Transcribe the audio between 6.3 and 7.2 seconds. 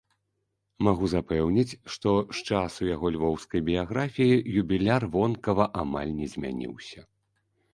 змяніўся.